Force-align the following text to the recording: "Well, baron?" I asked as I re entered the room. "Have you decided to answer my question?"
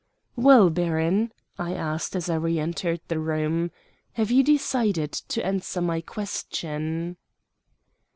"Well, 0.35 0.71
baron?" 0.71 1.31
I 1.59 1.75
asked 1.75 2.15
as 2.15 2.27
I 2.27 2.33
re 2.33 2.57
entered 2.57 3.01
the 3.07 3.19
room. 3.19 3.69
"Have 4.13 4.31
you 4.31 4.41
decided 4.43 5.11
to 5.13 5.45
answer 5.45 5.79
my 5.79 6.01
question?" 6.01 7.17